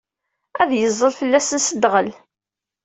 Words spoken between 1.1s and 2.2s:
fell-asen s dɣel.